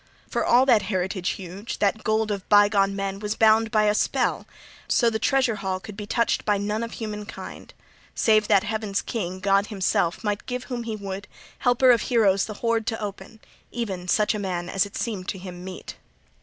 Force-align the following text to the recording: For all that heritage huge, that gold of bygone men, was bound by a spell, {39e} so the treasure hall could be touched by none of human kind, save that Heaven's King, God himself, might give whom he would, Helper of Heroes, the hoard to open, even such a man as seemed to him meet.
For 0.27 0.43
all 0.43 0.65
that 0.65 0.81
heritage 0.81 1.29
huge, 1.37 1.77
that 1.77 2.03
gold 2.03 2.31
of 2.31 2.49
bygone 2.49 2.95
men, 2.95 3.19
was 3.19 3.35
bound 3.35 3.69
by 3.69 3.83
a 3.83 3.93
spell, 3.93 4.47
{39e} 4.89 4.91
so 4.91 5.09
the 5.11 5.19
treasure 5.19 5.57
hall 5.57 5.79
could 5.79 5.95
be 5.95 6.07
touched 6.07 6.43
by 6.43 6.57
none 6.57 6.81
of 6.81 6.93
human 6.93 7.27
kind, 7.27 7.71
save 8.15 8.47
that 8.47 8.63
Heaven's 8.63 9.03
King, 9.03 9.39
God 9.39 9.67
himself, 9.67 10.23
might 10.23 10.47
give 10.47 10.63
whom 10.63 10.85
he 10.85 10.95
would, 10.95 11.27
Helper 11.59 11.91
of 11.91 12.01
Heroes, 12.01 12.45
the 12.45 12.55
hoard 12.55 12.87
to 12.87 12.99
open, 12.99 13.41
even 13.71 14.07
such 14.07 14.33
a 14.33 14.39
man 14.39 14.69
as 14.69 14.89
seemed 14.95 15.27
to 15.27 15.37
him 15.37 15.63
meet. 15.63 15.97